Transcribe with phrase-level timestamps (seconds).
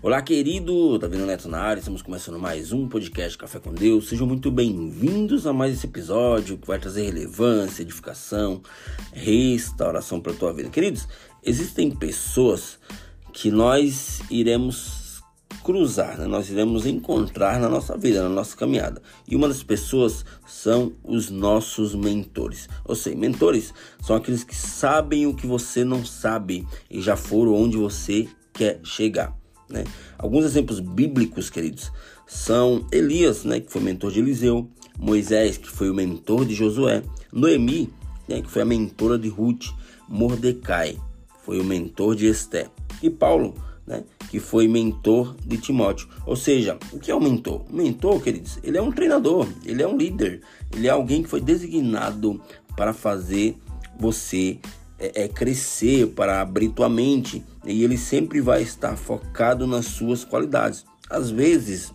[0.00, 0.96] Olá, querido!
[1.00, 1.80] Tá vendo Neto na área?
[1.80, 4.08] Estamos começando mais um podcast Café com Deus.
[4.08, 8.62] Sejam muito bem-vindos a mais esse episódio que vai trazer relevância, edificação,
[9.12, 10.70] restauração para a tua vida.
[10.70, 11.08] Queridos,
[11.42, 12.78] existem pessoas
[13.32, 15.20] que nós iremos
[15.64, 16.28] cruzar, né?
[16.28, 19.02] nós iremos encontrar na nossa vida, na nossa caminhada.
[19.26, 22.68] E uma das pessoas são os nossos mentores.
[22.84, 27.52] Ou seja, mentores são aqueles que sabem o que você não sabe e já foram
[27.52, 29.36] onde você quer chegar.
[29.68, 29.84] Né?
[30.16, 31.92] Alguns exemplos bíblicos, queridos,
[32.26, 34.68] são Elias, né, que foi mentor de Eliseu,
[34.98, 37.90] Moisés, que foi o mentor de Josué, Noemi,
[38.26, 39.66] né, que foi a mentora de Ruth,
[40.08, 40.98] Mordecai,
[41.44, 42.68] foi o mentor de Esté,
[43.02, 43.54] e Paulo,
[43.86, 46.08] né, que foi mentor de Timóteo.
[46.26, 47.64] Ou seja, o que é um mentor?
[47.70, 50.42] O mentor, queridos, ele é um treinador, ele é um líder,
[50.74, 52.40] ele é alguém que foi designado
[52.76, 53.56] para fazer
[53.98, 54.58] você
[54.98, 60.24] é, é crescer, para abrir tua mente, e ele sempre vai estar focado nas suas
[60.24, 60.84] qualidades.
[61.08, 61.92] Às vezes,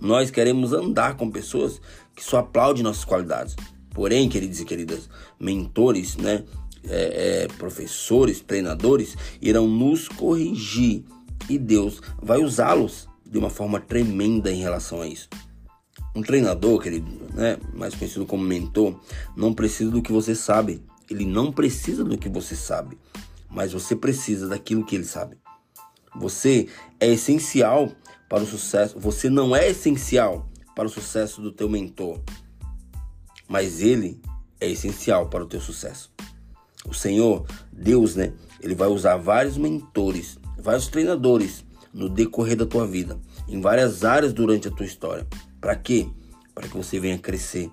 [0.00, 1.80] nós queremos andar com pessoas
[2.14, 3.56] que só aplaudem nossas qualidades.
[3.90, 5.08] Porém, queridos e queridas,
[5.40, 6.44] mentores, né,
[6.84, 11.04] é, é, professores, treinadores irão nos corrigir
[11.48, 15.28] e Deus vai usá-los de uma forma tremenda em relação a isso.
[16.14, 18.98] Um treinador, querido, né, mais conhecido como mentor,
[19.36, 22.98] não precisa do que você sabe, ele não precisa do que você sabe,
[23.48, 25.38] mas você precisa daquilo que ele sabe.
[26.16, 26.68] Você
[27.00, 27.90] é essencial
[28.28, 28.98] para o sucesso.
[28.98, 32.20] Você não é essencial para o sucesso do teu mentor,
[33.48, 34.20] mas ele
[34.60, 36.12] é essencial para o teu sucesso.
[36.84, 38.32] O Senhor, Deus, né?
[38.60, 44.32] Ele vai usar vários mentores, vários treinadores no decorrer da tua vida, em várias áreas
[44.32, 45.26] durante a tua história.
[45.60, 46.08] Para quê?
[46.54, 47.70] Para que você venha crescer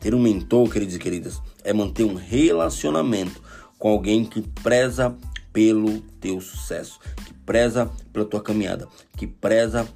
[0.00, 3.42] ter um mentor, queridos e queridas, é manter um relacionamento
[3.78, 5.14] com alguém que preza
[5.52, 9.86] pelo teu sucesso, que preza pela tua caminhada, que preza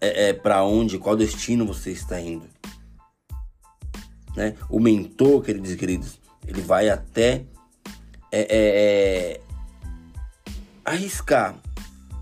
[0.00, 2.46] é, é para onde, qual destino você está indo.
[4.36, 4.54] Né?
[4.68, 7.44] O mentor, queridos e queridas, ele vai até
[8.30, 9.40] é, é, é,
[10.84, 11.56] arriscar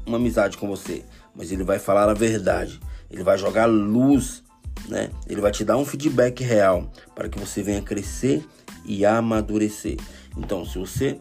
[0.07, 1.05] uma amizade com você,
[1.35, 2.79] mas ele vai falar a verdade,
[3.11, 4.43] ele vai jogar luz
[4.89, 5.11] né?
[5.27, 8.45] Ele vai te dar um feedback real para que você venha crescer
[8.85, 9.97] e amadurecer.
[10.37, 11.21] Então, se você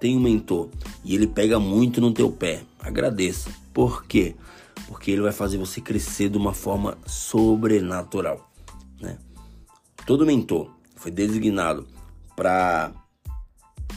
[0.00, 0.68] tem um mentor
[1.04, 3.50] e ele pega muito no teu pé, agradeça.
[3.72, 4.34] Por quê?
[4.86, 8.50] Porque ele vai fazer você crescer de uma forma sobrenatural,
[9.00, 9.18] né?
[10.06, 11.86] Todo mentor foi designado
[12.34, 12.92] para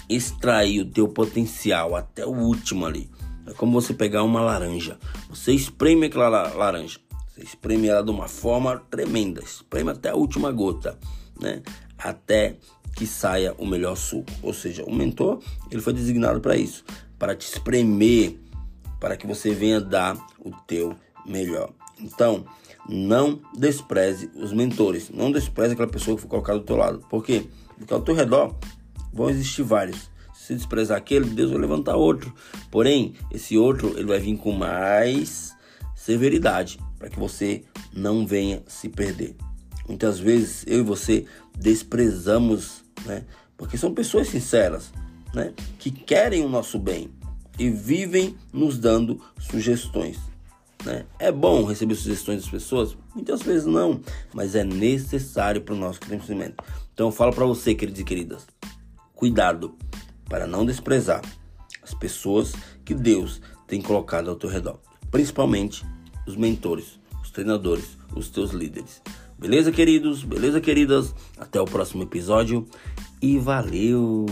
[0.10, 3.10] extrair o teu potencial até o último ali.
[3.46, 5.00] É como você pegar uma laranja.
[5.30, 7.00] Você espreme aquela laranja.
[7.32, 11.00] Você espreme ela de uma forma tremenda, espreme até a última gota,
[11.40, 11.62] né?
[11.98, 12.58] Até
[12.94, 14.30] que saia o melhor suco.
[14.44, 16.84] Ou seja, o mentor ele foi designado para isso,
[17.18, 18.38] para te espremer,
[19.00, 20.94] para que você venha dar o teu
[21.26, 21.72] melhor.
[22.02, 22.44] Então,
[22.90, 27.00] não despreze os mentores, não despreze aquela pessoa que foi colocada do teu lado.
[27.10, 27.46] Por quê?
[27.78, 28.54] Porque ao teu redor
[29.14, 30.12] vão existir vários.
[30.34, 32.34] Se desprezar aquele, Deus vai levantar outro.
[32.70, 35.56] Porém, esse outro ele vai vir com mais
[36.04, 37.64] severidade para que você
[37.94, 39.36] não venha se perder.
[39.88, 41.26] Muitas vezes eu e você
[41.56, 43.26] desprezamos, né?
[43.56, 44.92] Porque são pessoas sinceras,
[45.34, 45.54] né?
[45.78, 47.12] Que querem o nosso bem
[47.60, 50.18] e vivem nos dando sugestões.
[50.84, 51.06] Né?
[51.20, 52.98] É bom receber sugestões das pessoas?
[53.14, 54.02] Muitas vezes não,
[54.34, 56.64] mas é necessário para o nosso crescimento.
[56.94, 58.48] Então eu falo para você, queridos e queridas,
[59.14, 59.76] cuidado
[60.28, 61.22] para não desprezar
[61.84, 64.80] as pessoas que Deus tem colocado ao teu redor,
[65.12, 65.86] principalmente
[66.26, 69.02] os mentores, os treinadores, os teus líderes.
[69.38, 70.24] Beleza, queridos?
[70.24, 71.14] Beleza, queridas?
[71.38, 72.66] Até o próximo episódio
[73.22, 74.26] e valeu!